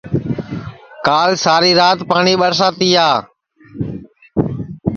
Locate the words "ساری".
1.45-1.71